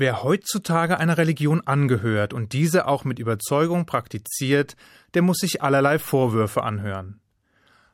Wer 0.00 0.22
heutzutage 0.22 1.00
einer 1.00 1.18
Religion 1.18 1.60
angehört 1.66 2.32
und 2.32 2.52
diese 2.52 2.86
auch 2.86 3.02
mit 3.02 3.18
Überzeugung 3.18 3.84
praktiziert, 3.84 4.76
der 5.14 5.22
muss 5.22 5.38
sich 5.38 5.60
allerlei 5.60 5.98
Vorwürfe 5.98 6.62
anhören. 6.62 7.18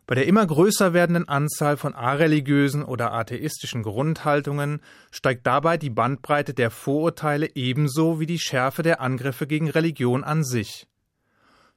Bei 0.07 0.15
der 0.15 0.27
immer 0.27 0.47
größer 0.47 0.93
werdenden 0.93 1.31
Anzahl 1.31 1.79
von 1.79 1.95
areligiösen 1.95 2.83
oder 2.85 3.15
atheistischen 3.15 3.83
Grundhaltungen 3.83 4.83
steigt 5.13 5.47
dabei 5.47 5.79
die 5.79 5.89
Bandbreite 5.89 6.53
der 6.53 6.71
Vorurteile 6.71 7.49
ebenso 7.55 8.21
wie 8.21 8.27
die 8.27 8.39
Schärfe 8.39 8.83
der 8.83 9.01
Angriffe 9.01 9.47
gegen 9.47 9.71
Religion 9.71 10.25
an 10.25 10.45
sich. 10.45 10.87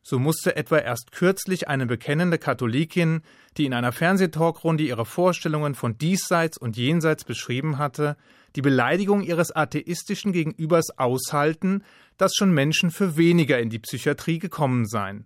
So 0.10 0.20
musste 0.20 0.56
etwa 0.56 0.78
erst 0.78 1.12
kürzlich 1.12 1.68
eine 1.68 1.86
bekennende 1.86 2.38
Katholikin, 2.38 3.24
die 3.58 3.66
in 3.66 3.74
einer 3.74 3.92
Fernsehtalkrunde 3.92 4.86
ihre 4.86 5.04
Vorstellungen 5.04 5.76
von 5.76 5.98
diesseits 5.98 6.58
und 6.58 6.78
jenseits 6.78 7.26
beschrieben 7.26 7.78
hatte, 7.78 8.16
die 8.56 8.62
Beleidigung 8.62 9.22
ihres 9.22 9.54
atheistischen 9.54 10.32
Gegenübers 10.32 10.98
aushalten, 10.98 11.84
dass 12.16 12.36
schon 12.36 12.54
Menschen 12.54 12.90
für 12.90 13.18
weniger 13.18 13.60
in 13.60 13.70
die 13.70 13.80
Psychiatrie 13.80 14.40
gekommen 14.40 14.86
seien. 14.86 15.26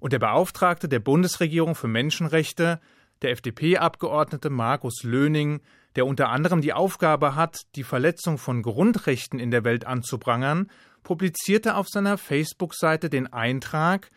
Und 0.00 0.12
der 0.12 0.18
Beauftragte 0.18 0.86
der 0.90 1.00
Bundesregierung 1.00 1.74
für 1.74 1.88
Menschenrechte, 1.88 2.80
der 3.22 3.30
FDP-Abgeordnete 3.30 4.50
Markus 4.50 5.02
Löning, 5.02 5.62
der 5.96 6.04
unter 6.04 6.28
anderem 6.28 6.60
die 6.60 6.74
Aufgabe 6.74 7.36
hat, 7.36 7.62
die 7.74 7.84
Verletzung 7.84 8.36
von 8.36 8.60
Grundrechten 8.60 9.38
in 9.38 9.50
der 9.50 9.64
Welt 9.64 9.86
anzuprangern, 9.86 10.70
publizierte 11.08 11.76
auf 11.76 11.88
seiner 11.88 12.18
Facebook-Seite 12.18 13.08
den 13.08 13.32
Eintrag 13.32 14.10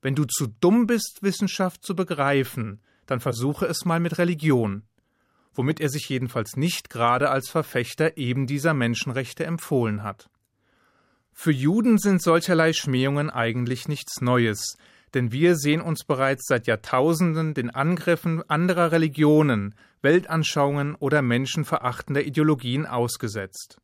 Wenn 0.00 0.14
du 0.14 0.26
zu 0.26 0.46
dumm 0.46 0.86
bist, 0.86 1.18
Wissenschaft 1.22 1.84
zu 1.84 1.96
begreifen, 1.96 2.80
dann 3.06 3.18
versuche 3.18 3.66
es 3.66 3.84
mal 3.84 3.98
mit 3.98 4.18
Religion, 4.18 4.84
womit 5.54 5.80
er 5.80 5.88
sich 5.88 6.08
jedenfalls 6.08 6.56
nicht 6.56 6.88
gerade 6.88 7.30
als 7.30 7.48
Verfechter 7.48 8.16
eben 8.16 8.46
dieser 8.46 8.74
Menschenrechte 8.74 9.44
empfohlen 9.44 10.04
hat. 10.04 10.30
Für 11.32 11.50
Juden 11.50 11.98
sind 11.98 12.22
solcherlei 12.22 12.72
Schmähungen 12.72 13.28
eigentlich 13.28 13.88
nichts 13.88 14.20
Neues, 14.20 14.76
denn 15.14 15.32
wir 15.32 15.56
sehen 15.56 15.80
uns 15.80 16.04
bereits 16.04 16.46
seit 16.46 16.68
Jahrtausenden 16.68 17.54
den 17.54 17.70
Angriffen 17.70 18.48
anderer 18.48 18.92
Religionen, 18.92 19.74
Weltanschauungen 20.00 20.94
oder 20.94 21.22
menschenverachtender 21.22 22.22
Ideologien 22.22 22.86
ausgesetzt. 22.86 23.80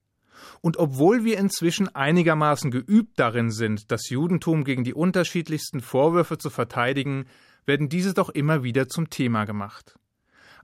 Und 0.61 0.77
obwohl 0.77 1.25
wir 1.25 1.39
inzwischen 1.39 1.95
einigermaßen 1.95 2.71
geübt 2.71 3.19
darin 3.19 3.51
sind, 3.51 3.91
das 3.91 4.09
Judentum 4.09 4.65
gegen 4.65 4.85
die 4.85 4.95
unterschiedlichsten 4.95 5.81
Vorwürfe 5.81 6.39
zu 6.39 6.51
verteidigen, 6.51 7.27
werden 7.67 7.89
diese 7.89 8.15
doch 8.15 8.29
immer 8.29 8.63
wieder 8.63 8.89
zum 8.89 9.11
Thema 9.11 9.45
gemacht. 9.45 9.95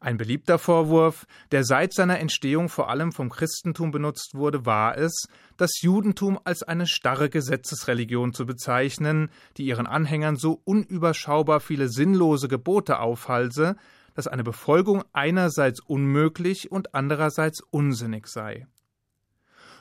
Ein 0.00 0.16
beliebter 0.16 0.58
Vorwurf, 0.58 1.26
der 1.50 1.64
seit 1.64 1.92
seiner 1.92 2.20
Entstehung 2.20 2.68
vor 2.68 2.88
allem 2.88 3.10
vom 3.10 3.30
Christentum 3.30 3.90
benutzt 3.90 4.34
wurde, 4.34 4.64
war 4.64 4.96
es, 4.96 5.26
das 5.56 5.80
Judentum 5.82 6.38
als 6.44 6.62
eine 6.62 6.86
starre 6.86 7.28
Gesetzesreligion 7.28 8.32
zu 8.32 8.46
bezeichnen, 8.46 9.28
die 9.56 9.64
ihren 9.64 9.88
Anhängern 9.88 10.36
so 10.36 10.60
unüberschaubar 10.64 11.58
viele 11.58 11.88
sinnlose 11.88 12.46
Gebote 12.46 13.00
aufhalse, 13.00 13.74
dass 14.14 14.28
eine 14.28 14.44
Befolgung 14.44 15.02
einerseits 15.12 15.80
unmöglich 15.80 16.70
und 16.70 16.94
andererseits 16.94 17.60
unsinnig 17.70 18.28
sei. 18.28 18.66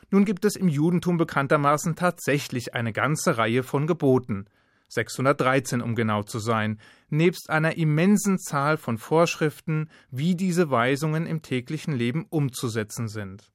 Nun 0.09 0.23
gibt 0.23 0.45
es 0.45 0.55
im 0.55 0.69
Judentum 0.69 1.17
bekanntermaßen 1.17 1.95
tatsächlich 1.95 2.73
eine 2.73 2.93
ganze 2.93 3.37
Reihe 3.37 3.63
von 3.63 3.87
Geboten, 3.87 4.45
613 4.89 5.81
um 5.81 5.95
genau 5.95 6.23
zu 6.23 6.39
sein, 6.39 6.79
nebst 7.09 7.49
einer 7.49 7.77
immensen 7.77 8.39
Zahl 8.39 8.77
von 8.77 8.97
Vorschriften, 8.97 9.89
wie 10.09 10.35
diese 10.35 10.69
Weisungen 10.69 11.25
im 11.25 11.41
täglichen 11.41 11.93
Leben 11.93 12.25
umzusetzen 12.29 13.09
sind. 13.09 13.51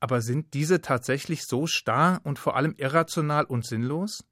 Aber 0.00 0.20
sind 0.20 0.54
diese 0.54 0.80
tatsächlich 0.80 1.44
so 1.44 1.66
starr 1.66 2.20
und 2.24 2.38
vor 2.38 2.56
allem 2.56 2.74
irrational 2.76 3.44
und 3.44 3.64
sinnlos? 3.64 4.24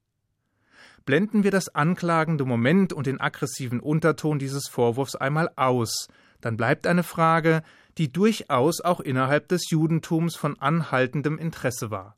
Blenden 1.04 1.44
wir 1.44 1.52
das 1.52 1.72
anklagende 1.72 2.44
Moment 2.44 2.92
und 2.92 3.06
den 3.06 3.20
aggressiven 3.20 3.78
Unterton 3.78 4.40
dieses 4.40 4.66
Vorwurfs 4.66 5.14
einmal 5.14 5.50
aus, 5.54 6.08
dann 6.40 6.56
bleibt 6.56 6.86
eine 6.86 7.04
Frage, 7.04 7.62
die 7.98 8.12
durchaus 8.12 8.80
auch 8.80 9.00
innerhalb 9.00 9.48
des 9.48 9.70
Judentums 9.70 10.36
von 10.36 10.58
anhaltendem 10.60 11.38
Interesse 11.38 11.90
war. 11.90 12.16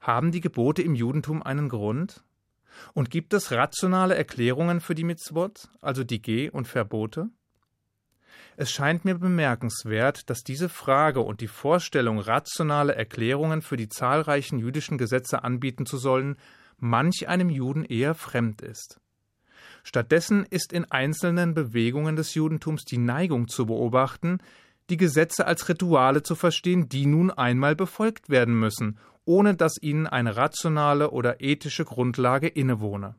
Haben 0.00 0.32
die 0.32 0.40
Gebote 0.40 0.82
im 0.82 0.94
Judentum 0.94 1.42
einen 1.42 1.68
Grund? 1.68 2.24
Und 2.94 3.10
gibt 3.10 3.34
es 3.34 3.52
rationale 3.52 4.14
Erklärungen 4.14 4.80
für 4.80 4.94
die 4.94 5.04
Mitzvot, 5.04 5.68
also 5.80 6.04
die 6.04 6.22
Geh- 6.22 6.50
und 6.50 6.66
Verbote? 6.66 7.28
Es 8.56 8.70
scheint 8.70 9.04
mir 9.04 9.16
bemerkenswert, 9.16 10.28
dass 10.30 10.42
diese 10.42 10.68
Frage 10.68 11.20
und 11.20 11.40
die 11.40 11.48
Vorstellung, 11.48 12.18
rationale 12.18 12.94
Erklärungen 12.94 13.62
für 13.62 13.76
die 13.76 13.88
zahlreichen 13.88 14.58
jüdischen 14.58 14.98
Gesetze 14.98 15.44
anbieten 15.44 15.86
zu 15.86 15.96
sollen, 15.96 16.36
manch 16.78 17.28
einem 17.28 17.50
Juden 17.50 17.84
eher 17.84 18.14
fremd 18.14 18.62
ist. 18.62 19.00
Stattdessen 19.82 20.44
ist 20.48 20.72
in 20.72 20.84
einzelnen 20.90 21.54
Bewegungen 21.54 22.16
des 22.16 22.34
Judentums 22.34 22.84
die 22.84 22.98
Neigung 22.98 23.48
zu 23.48 23.66
beobachten, 23.66 24.38
die 24.90 24.96
Gesetze 24.96 25.46
als 25.46 25.68
Rituale 25.68 26.22
zu 26.22 26.34
verstehen, 26.34 26.88
die 26.88 27.06
nun 27.06 27.30
einmal 27.30 27.76
befolgt 27.76 28.28
werden 28.28 28.58
müssen, 28.58 28.98
ohne 29.24 29.54
dass 29.54 29.80
ihnen 29.80 30.06
eine 30.06 30.36
rationale 30.36 31.10
oder 31.10 31.40
ethische 31.40 31.84
Grundlage 31.84 32.48
innewohne. 32.48 33.14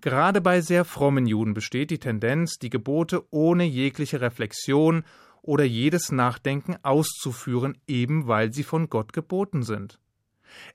Gerade 0.00 0.40
bei 0.40 0.60
sehr 0.60 0.84
frommen 0.84 1.26
Juden 1.26 1.54
besteht 1.54 1.90
die 1.90 1.98
Tendenz, 1.98 2.58
die 2.58 2.70
Gebote 2.70 3.24
ohne 3.30 3.64
jegliche 3.64 4.20
Reflexion 4.20 5.04
oder 5.42 5.64
jedes 5.64 6.12
Nachdenken 6.12 6.76
auszuführen, 6.82 7.78
eben 7.86 8.28
weil 8.28 8.52
sie 8.52 8.62
von 8.62 8.88
Gott 8.88 9.12
geboten 9.12 9.62
sind. 9.62 9.98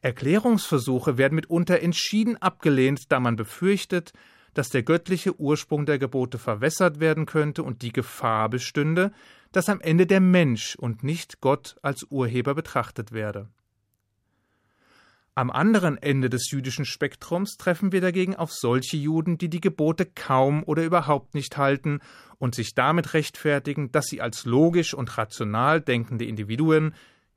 Erklärungsversuche 0.01 1.17
werden 1.17 1.35
mitunter 1.35 1.79
entschieden 1.79 2.37
abgelehnt, 2.37 3.11
da 3.11 3.19
man 3.19 3.35
befürchtet, 3.35 4.13
dass 4.53 4.69
der 4.69 4.83
göttliche 4.83 5.39
Ursprung 5.39 5.85
der 5.85 5.99
Gebote 5.99 6.37
verwässert 6.37 6.99
werden 6.99 7.25
könnte 7.25 7.63
und 7.63 7.81
die 7.81 7.93
Gefahr 7.93 8.49
bestünde, 8.49 9.11
dass 9.51 9.69
am 9.69 9.81
Ende 9.81 10.05
der 10.05 10.19
Mensch 10.19 10.75
und 10.75 11.03
nicht 11.03 11.41
Gott 11.41 11.75
als 11.81 12.03
Urheber 12.09 12.55
betrachtet 12.55 13.11
werde. 13.11 13.49
Am 15.35 15.49
anderen 15.49 15.97
Ende 15.97 16.29
des 16.29 16.51
jüdischen 16.51 16.85
Spektrums 16.85 17.57
treffen 17.57 17.91
wir 17.91 18.01
dagegen 18.01 18.35
auf 18.35 18.51
solche 18.51 18.97
Juden, 18.97 19.39
die 19.39 19.49
die 19.49 19.61
Gebote 19.61 20.05
kaum 20.05 20.63
oder 20.63 20.83
überhaupt 20.83 21.33
nicht 21.33 21.57
halten 21.57 22.01
und 22.37 22.53
sich 22.53 22.75
damit 22.75 23.15
rechtfertigen, 23.15 23.91
dass 23.91 24.05
sie 24.05 24.21
als 24.21 24.45
logisch 24.45 24.93
und 24.93 25.17
rational 25.17 25.81
denkende 25.81 26.25
Individuen, 26.25 26.93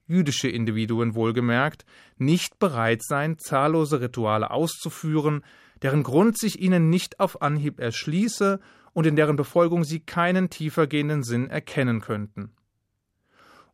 jüdische 0.06 0.48
Individuen 0.48 1.14
wohlgemerkt, 1.14 1.84
nicht 2.16 2.58
bereit 2.58 3.02
seien, 3.02 3.38
zahllose 3.38 4.00
Rituale 4.00 4.50
auszuführen, 4.50 5.42
deren 5.82 6.02
Grund 6.02 6.38
sich 6.38 6.60
ihnen 6.60 6.88
nicht 6.90 7.20
auf 7.20 7.42
Anhieb 7.42 7.80
erschließe 7.80 8.60
und 8.92 9.06
in 9.06 9.16
deren 9.16 9.36
Befolgung 9.36 9.84
sie 9.84 10.00
keinen 10.00 10.48
tiefergehenden 10.48 11.22
Sinn 11.22 11.50
erkennen 11.50 12.00
könnten. 12.00 12.52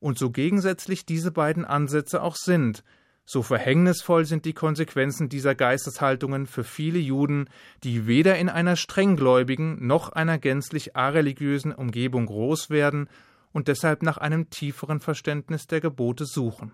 Und 0.01 0.19
so 0.19 0.31
gegensätzlich 0.31 1.07
diese 1.07 1.31
beiden 1.31 1.65
Ansätze 1.65 2.23
auch 2.23 2.35
sind, 2.35 2.83
so 3.25 3.43
verhängnisvoll 3.43 4.25
sind 4.25 4.45
die 4.45 4.53
Konsequenzen 4.53 5.29
dieser 5.29 5.55
Geisteshaltungen 5.55 6.47
für 6.47 6.65
viele 6.65 6.99
Juden, 6.99 7.49
die 7.85 8.09
weder 8.09 8.37
in 8.37 8.49
einer 8.49 8.75
strenggläubigen 8.75 9.87
noch 9.87 10.09
einer 10.09 10.39
gänzlich 10.39 10.97
areligiösen 10.97 11.73
Umgebung 11.73 12.27
groß 12.27 12.71
werden 12.71 13.09
und 13.53 13.69
deshalb 13.69 14.03
nach 14.03 14.19
einem 14.19 14.51
tieferen 14.51 15.01
Verständnis 15.01 15.67
der 15.67 15.81
Gebote 15.81 16.25
suchen. 16.25 16.73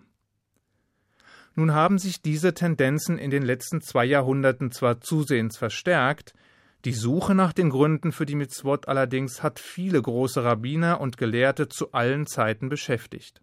Nun 1.55 1.75
haben 1.75 1.99
sich 1.99 2.23
diese 2.23 2.55
Tendenzen 2.55 3.19
in 3.19 3.31
den 3.31 3.43
letzten 3.43 3.81
zwei 3.81 4.05
Jahrhunderten 4.05 4.71
zwar 4.71 5.01
zusehends 5.01 5.57
verstärkt, 5.57 6.35
die 6.85 6.93
Suche 6.93 7.35
nach 7.35 7.53
den 7.53 7.71
Gründen 7.71 8.13
für 8.13 8.27
die 8.27 8.37
Mitzvot 8.37 8.87
allerdings 8.87 9.43
hat 9.43 9.59
viele 9.59 10.01
große 10.01 10.45
Rabbiner 10.45 11.01
und 11.01 11.17
Gelehrte 11.17 11.69
zu 11.69 11.93
allen 11.93 12.27
Zeiten 12.27 12.69
beschäftigt. 12.69 13.43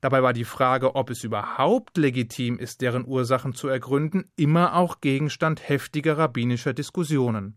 Dabei 0.00 0.22
war 0.22 0.32
die 0.32 0.44
Frage, 0.44 0.96
ob 0.96 1.10
es 1.10 1.22
überhaupt 1.22 1.96
legitim 1.96 2.58
ist, 2.58 2.80
deren 2.80 3.06
Ursachen 3.06 3.54
zu 3.54 3.68
ergründen, 3.68 4.24
immer 4.34 4.74
auch 4.74 5.00
Gegenstand 5.00 5.68
heftiger 5.68 6.18
rabbinischer 6.18 6.72
Diskussionen. 6.72 7.56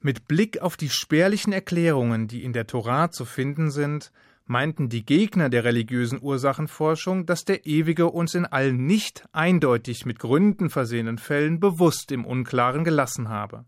Mit 0.00 0.28
Blick 0.28 0.60
auf 0.60 0.76
die 0.76 0.90
spärlichen 0.90 1.52
Erklärungen, 1.52 2.28
die 2.28 2.44
in 2.44 2.52
der 2.52 2.66
Torah 2.66 3.10
zu 3.10 3.24
finden 3.24 3.70
sind, 3.70 4.12
meinten 4.44 4.88
die 4.88 5.04
Gegner 5.04 5.48
der 5.48 5.64
religiösen 5.64 6.20
Ursachenforschung, 6.22 7.26
dass 7.26 7.44
der 7.44 7.66
Ewige 7.66 8.10
uns 8.10 8.34
in 8.34 8.46
allen 8.46 8.86
nicht 8.86 9.24
eindeutig 9.32 10.06
mit 10.06 10.18
Gründen 10.18 10.70
versehenen 10.70 11.18
Fällen 11.18 11.60
bewusst 11.60 12.12
im 12.12 12.24
Unklaren 12.24 12.84
gelassen 12.84 13.28
habe. 13.28 13.64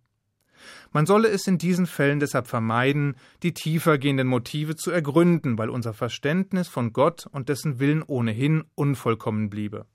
Man 0.92 1.06
solle 1.06 1.28
es 1.28 1.46
in 1.46 1.58
diesen 1.58 1.86
Fällen 1.86 2.20
deshalb 2.20 2.46
vermeiden, 2.46 3.16
die 3.42 3.52
tiefergehenden 3.52 4.26
Motive 4.26 4.76
zu 4.76 4.90
ergründen, 4.90 5.58
weil 5.58 5.70
unser 5.70 5.94
Verständnis 5.94 6.68
von 6.68 6.92
Gott 6.92 7.26
und 7.26 7.48
dessen 7.48 7.78
Willen 7.78 8.02
ohnehin 8.02 8.64
unvollkommen 8.74 9.50
bliebe. 9.50 9.86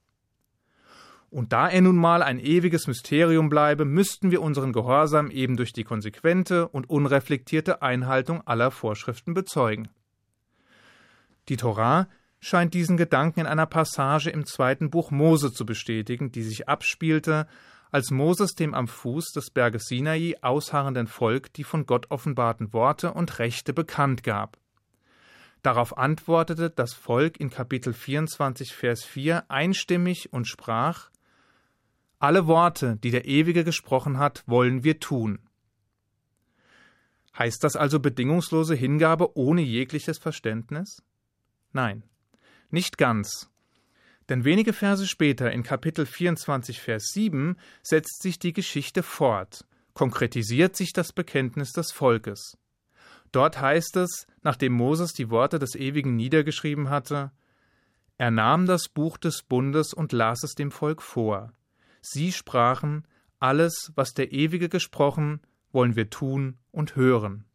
Und 1.34 1.52
da 1.52 1.68
er 1.68 1.80
nun 1.80 1.96
mal 1.96 2.22
ein 2.22 2.38
ewiges 2.38 2.86
Mysterium 2.86 3.48
bleibe, 3.48 3.84
müssten 3.84 4.30
wir 4.30 4.40
unseren 4.40 4.72
Gehorsam 4.72 5.32
eben 5.32 5.56
durch 5.56 5.72
die 5.72 5.82
konsequente 5.82 6.68
und 6.68 6.88
unreflektierte 6.88 7.82
Einhaltung 7.82 8.46
aller 8.46 8.70
Vorschriften 8.70 9.34
bezeugen. 9.34 9.88
Die 11.48 11.56
Torah 11.56 12.06
scheint 12.38 12.72
diesen 12.72 12.96
Gedanken 12.96 13.40
in 13.40 13.46
einer 13.46 13.66
Passage 13.66 14.30
im 14.30 14.46
zweiten 14.46 14.90
Buch 14.90 15.10
Mose 15.10 15.52
zu 15.52 15.66
bestätigen, 15.66 16.30
die 16.30 16.44
sich 16.44 16.68
abspielte, 16.68 17.48
als 17.90 18.12
Moses 18.12 18.54
dem 18.54 18.72
am 18.72 18.86
Fuß 18.86 19.32
des 19.32 19.50
Berges 19.50 19.86
Sinai 19.86 20.36
ausharrenden 20.40 21.08
Volk 21.08 21.52
die 21.54 21.64
von 21.64 21.84
Gott 21.84 22.12
offenbarten 22.12 22.72
Worte 22.72 23.12
und 23.12 23.40
Rechte 23.40 23.72
bekannt 23.72 24.22
gab. 24.22 24.56
Darauf 25.62 25.98
antwortete 25.98 26.70
das 26.70 26.94
Volk 26.94 27.40
in 27.40 27.50
Kapitel 27.50 27.92
24, 27.92 28.72
Vers 28.72 29.02
4 29.02 29.50
einstimmig 29.50 30.32
und 30.32 30.46
sprach: 30.46 31.10
Alle 32.18 32.46
Worte, 32.46 32.96
die 32.96 33.10
der 33.10 33.26
Ewige 33.26 33.64
gesprochen 33.64 34.18
hat, 34.18 34.44
wollen 34.46 34.84
wir 34.84 35.00
tun. 35.00 35.38
Heißt 37.38 37.64
das 37.64 37.76
also 37.76 37.98
bedingungslose 37.98 38.74
Hingabe 38.74 39.36
ohne 39.36 39.60
jegliches 39.60 40.18
Verständnis? 40.18 41.02
Nein, 41.72 42.04
nicht 42.70 42.96
ganz. 42.96 43.50
Denn 44.28 44.44
wenige 44.44 44.72
Verse 44.72 45.06
später, 45.06 45.52
in 45.52 45.62
Kapitel 45.62 46.06
24, 46.06 46.80
Vers 46.80 47.08
7, 47.12 47.56
setzt 47.82 48.22
sich 48.22 48.38
die 48.38 48.52
Geschichte 48.52 49.02
fort, 49.02 49.66
konkretisiert 49.92 50.76
sich 50.76 50.92
das 50.92 51.12
Bekenntnis 51.12 51.72
des 51.72 51.92
Volkes. 51.92 52.56
Dort 53.32 53.60
heißt 53.60 53.96
es, 53.96 54.26
nachdem 54.42 54.72
Moses 54.72 55.12
die 55.12 55.28
Worte 55.28 55.58
des 55.58 55.74
Ewigen 55.74 56.14
niedergeschrieben 56.14 56.88
hatte, 56.88 57.32
er 58.16 58.30
nahm 58.30 58.66
das 58.66 58.88
Buch 58.88 59.18
des 59.18 59.42
Bundes 59.42 59.92
und 59.92 60.12
las 60.12 60.44
es 60.44 60.54
dem 60.54 60.70
Volk 60.70 61.02
vor. 61.02 61.52
Sie 62.06 62.32
sprachen, 62.32 63.06
alles, 63.40 63.92
was 63.94 64.12
der 64.12 64.32
Ewige 64.32 64.68
gesprochen, 64.68 65.40
wollen 65.72 65.96
wir 65.96 66.10
tun 66.10 66.58
und 66.70 66.96
hören. 66.96 67.46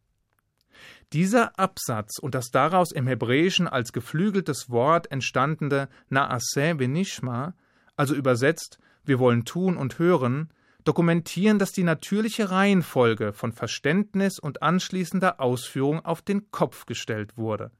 Dieser 1.13 1.57
Absatz 1.59 2.17
und 2.19 2.33
das 2.33 2.49
daraus 2.49 2.91
im 2.91 3.05
Hebräischen 3.05 3.67
als 3.67 3.93
geflügeltes 3.93 4.69
Wort 4.69 5.11
entstandene 5.11 5.87
Naaseh 6.09 6.73
Benishma, 6.73 7.53
also 7.95 8.15
übersetzt 8.15 8.79
wir 9.03 9.19
wollen 9.19 9.45
tun 9.45 9.77
und 9.77 9.99
hören, 9.99 10.49
dokumentieren, 10.83 11.59
dass 11.59 11.71
die 11.71 11.83
natürliche 11.83 12.49
Reihenfolge 12.49 13.33
von 13.33 13.51
Verständnis 13.51 14.39
und 14.39 14.63
anschließender 14.63 15.39
Ausführung 15.39 16.03
auf 16.03 16.21
den 16.21 16.49
Kopf 16.51 16.85
gestellt 16.85 17.37
wurde. 17.37 17.71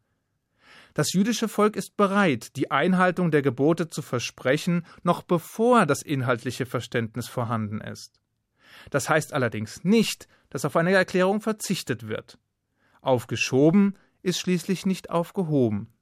Das 0.94 1.14
jüdische 1.14 1.48
Volk 1.48 1.76
ist 1.76 1.98
bereit, 1.98 2.56
die 2.56 2.72
Einhaltung 2.72 3.32
der 3.32 3.42
Gebote 3.42 3.90
zu 3.90 4.02
versprechen, 4.02 4.86
noch 5.04 5.22
bevor 5.22 5.86
das 5.86 6.02
inhaltliche 6.02 6.66
Verständnis 6.66 7.28
vorhanden 7.28 7.82
ist. 7.82 8.20
Das 8.90 9.10
heißt 9.10 9.34
allerdings 9.34 9.84
nicht, 9.84 10.28
dass 10.50 10.66
auf 10.66 10.76
eine 10.76 10.94
Erklärung 10.94 11.42
verzichtet 11.42 12.08
wird. 12.08 12.40
Aufgeschoben 13.02 13.98
ist 14.22 14.40
schließlich 14.40 14.86
nicht 14.86 15.10
aufgehoben. 15.10 15.94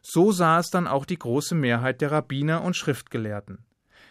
So 0.00 0.32
sah 0.32 0.58
es 0.58 0.70
dann 0.70 0.86
auch 0.86 1.04
die 1.04 1.18
große 1.18 1.54
Mehrheit 1.54 2.00
der 2.00 2.12
Rabbiner 2.12 2.62
und 2.62 2.76
Schriftgelehrten. 2.76 3.64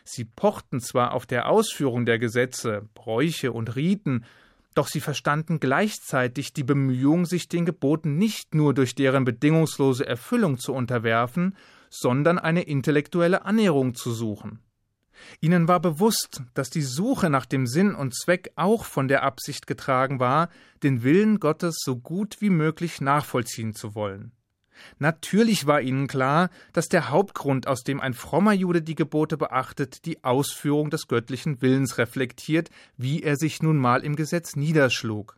Sie 0.03 0.25
pochten 0.25 0.80
zwar 0.80 1.13
auf 1.13 1.25
der 1.25 1.50
Ausführung 1.50 2.06
der 2.06 2.19
Gesetze, 2.19 2.88
Bräuche 2.94 3.51
und 3.51 3.75
Riten, 3.75 4.25
doch 4.77 4.88
sie 4.88 5.00
verstanden 5.00 5.59
gleichzeitig 5.59 6.53
die 6.53 6.63
Bemühung, 6.63 7.25
sich 7.25 7.50
den 7.50 7.65
Geboten 7.65 8.18
nicht 8.18 8.56
nur 8.56 8.74
durch 8.74 8.95
deren 8.95 9.25
bedingungslose 9.25 10.06
Erfüllung 10.06 10.57
zu 10.57 10.74
unterwerfen, 10.74 11.56
sondern 11.89 12.38
eine 12.38 12.63
intellektuelle 12.63 13.45
Annäherung 13.45 13.95
zu 13.95 14.12
suchen. 14.12 14.59
Ihnen 15.41 15.68
war 15.68 15.79
bewusst, 15.79 16.44
dass 16.53 16.69
die 16.69 16.81
Suche 16.81 17.29
nach 17.29 17.45
dem 17.45 17.65
Sinn 17.65 17.95
und 17.95 18.15
Zweck 18.15 18.51
auch 18.56 18.85
von 18.85 19.07
der 19.07 19.24
Absicht 19.24 19.65
getragen 19.65 20.19
war, 20.19 20.50
den 20.83 21.03
Willen 21.03 21.39
Gottes 21.39 21.77
so 21.83 21.97
gut 21.97 22.38
wie 22.39 22.51
möglich 22.51 23.01
nachvollziehen 23.01 23.74
zu 23.74 23.95
wollen. 23.95 24.31
Natürlich 25.00 25.68
war 25.68 25.81
ihnen 25.81 26.07
klar, 26.07 26.50
dass 26.74 26.88
der 26.88 27.09
Hauptgrund, 27.09 27.68
aus 27.68 27.83
dem 27.83 28.00
ein 28.00 28.13
frommer 28.13 28.53
Jude 28.53 28.81
die 28.81 28.95
Gebote 28.95 29.38
beachtet, 29.38 30.06
die 30.06 30.24
Ausführung 30.24 30.89
des 30.89 31.07
göttlichen 31.07 31.62
Willens 31.62 31.97
reflektiert, 31.97 32.69
wie 32.97 33.24
er 33.24 33.35
sich 33.35 33.62
nun 33.62 33.77
mal 33.77 34.03
im 34.03 34.15
Gesetz 34.15 34.56
niederschlug 34.56 35.38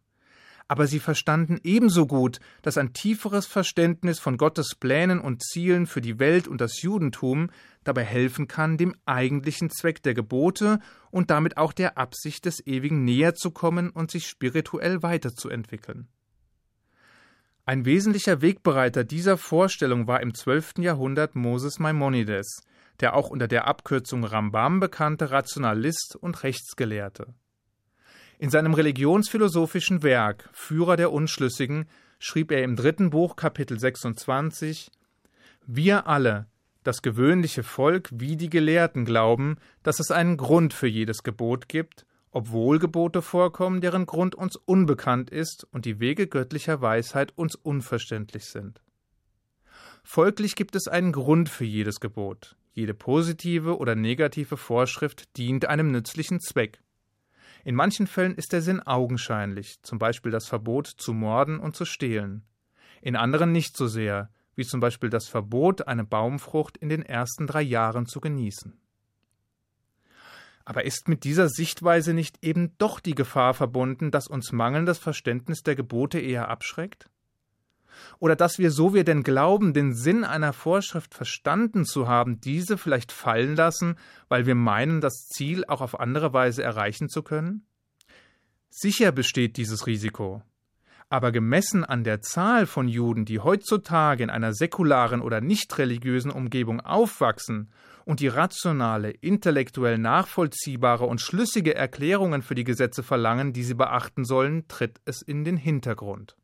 aber 0.70 0.86
sie 0.86 1.00
verstanden 1.00 1.60
ebenso 1.64 2.06
gut, 2.06 2.40
dass 2.62 2.78
ein 2.78 2.94
tieferes 2.94 3.48
Verständnis 3.48 4.20
von 4.20 4.38
Gottes 4.38 4.76
Plänen 4.80 5.20
und 5.20 5.44
Zielen 5.44 5.88
für 5.88 6.00
die 6.00 6.20
Welt 6.20 6.48
und 6.48 6.62
das 6.62 6.82
Judentum 6.84 7.50
dabei 7.84 8.04
helfen 8.04 8.48
kann, 8.48 8.78
dem 8.78 8.96
eigentlichen 9.06 9.72
Zweck 9.72 10.04
der 10.04 10.14
Gebote 10.14 10.80
und 11.10 11.32
damit 11.32 11.58
auch 11.58 11.74
der 11.74 11.98
Absicht 11.98 12.46
des 12.46 12.66
Ewigen 12.66 13.04
näher 13.04 13.34
zu 13.34 13.50
kommen 13.50 13.90
und 13.90 14.12
sich 14.12 14.28
spirituell 14.28 15.02
weiterzuentwickeln. 15.02 16.08
Ein 17.70 17.86
wesentlicher 17.86 18.42
Wegbereiter 18.42 19.04
dieser 19.04 19.38
Vorstellung 19.38 20.08
war 20.08 20.22
im 20.22 20.34
12. 20.34 20.80
Jahrhundert 20.80 21.36
Moses 21.36 21.78
Maimonides, 21.78 22.64
der 23.00 23.16
auch 23.16 23.30
unter 23.30 23.48
der 23.48 23.68
Abkürzung 23.68 24.24
Rambam 24.24 24.80
bekannte 24.80 25.30
Rationalist 25.30 26.16
und 26.20 26.42
Rechtsgelehrte. 26.42 27.28
In 28.40 28.50
seinem 28.50 28.74
religionsphilosophischen 28.74 30.02
Werk 30.02 30.50
Führer 30.52 30.96
der 30.96 31.12
Unschlüssigen 31.12 31.88
schrieb 32.18 32.52
er 32.52 32.64
im 32.64 32.76
dritten 32.76 33.12
Buch 33.12 33.36
Kapitel 33.36 33.80
26 33.80 34.90
Wir 35.68 36.08
alle, 36.08 36.48
das 36.84 37.04
gewöhnliche 37.04 37.62
Volk 37.62 38.10
wie 38.12 38.36
die 38.36 38.50
Gelehrten 38.50 39.06
glauben, 39.06 39.58
dass 39.84 40.00
es 40.00 40.10
einen 40.10 40.38
Grund 40.38 40.74
für 40.74 40.88
jedes 40.88 41.22
Gebot 41.22 41.70
gibt, 41.70 42.08
obwohl 42.32 42.80
Gebote 42.80 43.22
vorkommen, 43.22 43.82
deren 43.82 44.06
Grund 44.06 44.36
uns 44.36 44.56
unbekannt 44.56 45.30
ist 45.30 45.68
und 45.72 45.86
die 45.86 46.00
Wege 46.00 46.28
göttlicher 46.28 46.82
Weisheit 46.82 47.34
uns 47.36 47.56
unverständlich 47.56 48.46
sind. 48.46 48.82
Folglich 50.04 50.56
gibt 50.56 50.76
es 50.76 50.88
einen 50.88 51.12
Grund 51.12 51.50
für 51.50 51.66
jedes 51.66 52.00
Gebot. 52.00 52.56
Jede 52.72 52.94
positive 52.94 53.78
oder 53.78 53.96
negative 53.96 54.58
Vorschrift 54.58 55.38
dient 55.38 55.66
einem 55.66 55.92
nützlichen 55.92 56.40
Zweck. 56.40 56.82
In 57.66 57.76
manchen 57.76 58.08
Fällen 58.08 58.36
ist 58.36 58.54
der 58.54 58.62
Sinn 58.62 58.80
augenscheinlich, 58.80 59.82
zum 59.82 60.00
Beispiel 60.00 60.32
das 60.32 60.48
Verbot 60.48 60.88
zu 60.88 61.14
morden 61.14 61.60
und 61.60 61.76
zu 61.76 61.86
stehlen. 61.86 62.46
In 63.02 63.16
anderen 63.16 63.52
nicht 63.52 63.76
so 63.76 63.88
sehr, 63.88 64.30
wie 64.56 64.66
zum 64.66 64.80
Beispiel 64.80 65.10
das 65.10 65.28
Verbot, 65.28 65.88
eine 65.88 66.06
Baumfrucht 66.06 66.78
in 66.78 66.90
den 66.90 67.02
ersten 67.02 67.48
drei 67.48 67.62
Jahren 67.62 68.06
zu 68.06 68.22
genießen. 68.22 68.80
Aber 70.70 70.86
ist 70.86 71.08
mit 71.08 71.24
dieser 71.24 71.50
Sichtweise 71.50 72.14
nicht 72.14 72.38
eben 72.44 72.78
doch 72.78 73.00
die 73.00 73.16
Gefahr 73.16 73.56
verbunden, 73.56 74.12
dass 74.12 74.28
uns 74.28 74.52
mangelndes 74.52 75.00
Verständnis 75.00 75.64
der 75.64 75.76
Gebote 75.76 76.20
eher 76.20 76.48
abschreckt? 76.48 77.10
oder 78.20 78.36
dass 78.36 78.60
wir, 78.60 78.72
so 78.72 78.94
wir 78.94 79.04
denn 79.04 79.24
glauben, 79.24 79.74
den 79.74 79.94
Sinn 79.94 80.24
einer 80.24 80.54
Vorschrift 80.54 81.14
verstanden 81.14 81.86
zu 81.86 82.08
haben, 82.08 82.40
diese 82.40 82.78
vielleicht 82.78 83.12
fallen 83.12 83.56
lassen, 83.56 83.96
weil 84.28 84.46
wir 84.46 84.56
meinen, 84.56 85.02
das 85.02 85.28
Ziel 85.28 85.66
auch 85.68 85.82
auf 85.82 86.00
andere 86.00 86.32
Weise 86.32 86.64
erreichen 86.64 87.10
zu 87.10 87.24
können? 87.24 87.66
Sicher 88.70 89.12
besteht 89.12 89.58
dieses 89.58 89.88
Risiko. 89.88 90.44
Aber 91.10 91.32
gemessen 91.32 91.84
an 91.84 92.04
der 92.04 92.22
Zahl 92.22 92.68
von 92.68 92.88
Juden, 92.88 93.26
die 93.26 93.40
heutzutage 93.40 94.24
in 94.24 94.30
einer 94.30 94.54
säkularen 94.54 95.22
oder 95.22 95.42
nicht 95.42 95.76
religiösen 95.80 96.30
Umgebung 96.30 96.82
aufwachsen 96.82 97.72
und 98.10 98.22
die 98.22 98.28
rationale, 98.28 99.12
intellektuell 99.12 100.00
nachvollziehbare 100.00 101.06
und 101.06 101.22
schlüssige 101.22 101.76
Erklärungen 101.76 102.42
für 102.42 102.56
die 102.56 102.64
Gesetze 102.64 103.04
verlangen, 103.04 103.54
die 103.54 103.62
sie 103.62 103.76
beachten 103.76 104.26
sollen, 104.26 104.68
tritt 104.68 105.00
es 105.06 105.22
in 105.22 105.44
den 105.44 105.58
Hintergrund. 105.58 106.36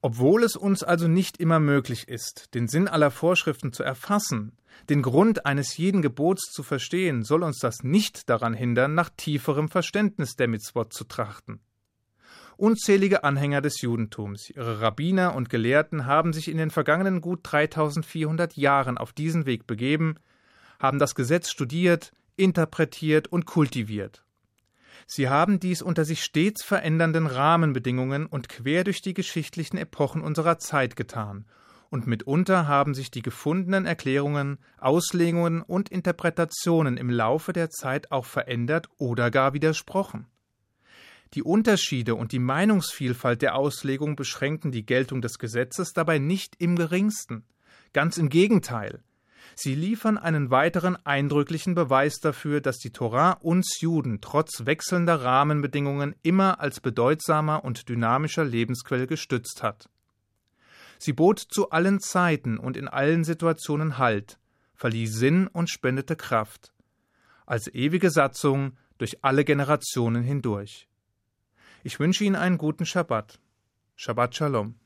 Obwohl 0.00 0.42
es 0.42 0.56
uns 0.56 0.82
also 0.82 1.06
nicht 1.06 1.36
immer 1.36 1.60
möglich 1.60 2.08
ist, 2.08 2.52
den 2.54 2.66
Sinn 2.66 2.88
aller 2.88 3.12
Vorschriften 3.12 3.72
zu 3.72 3.84
erfassen, 3.84 4.58
den 4.88 5.00
Grund 5.00 5.46
eines 5.46 5.76
jeden 5.76 6.02
Gebots 6.02 6.50
zu 6.50 6.64
verstehen, 6.64 7.22
soll 7.22 7.44
uns 7.44 7.60
das 7.60 7.84
nicht 7.84 8.28
daran 8.28 8.52
hindern, 8.52 8.96
nach 8.96 9.10
tieferem 9.16 9.68
Verständnis 9.68 10.34
der 10.34 10.48
Mitzvot 10.48 10.92
zu 10.92 11.04
trachten. 11.04 11.60
Unzählige 12.56 13.22
Anhänger 13.22 13.60
des 13.60 13.80
Judentums, 13.80 14.50
ihre 14.50 14.80
Rabbiner 14.80 15.36
und 15.36 15.50
Gelehrten 15.50 16.06
haben 16.06 16.32
sich 16.32 16.48
in 16.50 16.56
den 16.56 16.70
vergangenen 16.70 17.20
gut 17.20 17.42
3400 17.44 18.56
Jahren 18.56 18.98
auf 18.98 19.12
diesen 19.12 19.46
Weg 19.46 19.68
begeben, 19.68 20.16
haben 20.84 20.98
das 20.98 21.14
Gesetz 21.14 21.50
studiert, 21.50 22.12
interpretiert 22.36 23.26
und 23.28 23.46
kultiviert. 23.46 24.22
Sie 25.06 25.30
haben 25.30 25.58
dies 25.58 25.80
unter 25.80 26.04
sich 26.04 26.22
stets 26.22 26.62
verändernden 26.62 27.26
Rahmenbedingungen 27.26 28.26
und 28.26 28.50
quer 28.50 28.84
durch 28.84 29.00
die 29.00 29.14
geschichtlichen 29.14 29.78
Epochen 29.78 30.20
unserer 30.20 30.58
Zeit 30.58 30.94
getan, 30.94 31.46
und 31.88 32.06
mitunter 32.06 32.68
haben 32.68 32.92
sich 32.92 33.10
die 33.10 33.22
gefundenen 33.22 33.86
Erklärungen, 33.86 34.58
Auslegungen 34.78 35.62
und 35.62 35.88
Interpretationen 35.88 36.98
im 36.98 37.08
Laufe 37.08 37.54
der 37.54 37.70
Zeit 37.70 38.12
auch 38.12 38.26
verändert 38.26 38.88
oder 38.98 39.30
gar 39.30 39.54
widersprochen. 39.54 40.26
Die 41.32 41.42
Unterschiede 41.42 42.14
und 42.14 42.32
die 42.32 42.40
Meinungsvielfalt 42.40 43.40
der 43.40 43.54
Auslegung 43.54 44.16
beschränken 44.16 44.70
die 44.70 44.84
Geltung 44.84 45.22
des 45.22 45.38
Gesetzes 45.38 45.94
dabei 45.94 46.18
nicht 46.18 46.56
im 46.58 46.76
geringsten. 46.76 47.46
Ganz 47.94 48.18
im 48.18 48.28
Gegenteil. 48.28 49.02
Sie 49.56 49.74
liefern 49.74 50.18
einen 50.18 50.50
weiteren 50.50 50.96
eindrücklichen 51.04 51.74
Beweis 51.74 52.18
dafür, 52.20 52.60
dass 52.60 52.78
die 52.78 52.90
Torah 52.90 53.32
uns 53.32 53.80
Juden 53.80 54.20
trotz 54.20 54.66
wechselnder 54.66 55.22
Rahmenbedingungen 55.22 56.14
immer 56.22 56.60
als 56.60 56.80
bedeutsamer 56.80 57.64
und 57.64 57.88
dynamischer 57.88 58.44
Lebensquell 58.44 59.06
gestützt 59.06 59.62
hat. 59.62 59.88
Sie 60.98 61.12
bot 61.12 61.38
zu 61.38 61.70
allen 61.70 62.00
Zeiten 62.00 62.58
und 62.58 62.76
in 62.76 62.88
allen 62.88 63.24
Situationen 63.24 63.98
Halt, 63.98 64.38
verlieh 64.74 65.06
Sinn 65.06 65.46
und 65.46 65.70
spendete 65.70 66.16
Kraft. 66.16 66.72
Als 67.46 67.72
ewige 67.72 68.10
Satzung 68.10 68.76
durch 68.98 69.22
alle 69.22 69.44
Generationen 69.44 70.22
hindurch. 70.22 70.88
Ich 71.82 72.00
wünsche 72.00 72.24
Ihnen 72.24 72.36
einen 72.36 72.58
guten 72.58 72.86
Schabbat. 72.86 73.38
Shabbat 73.96 74.34
Shalom. 74.34 74.76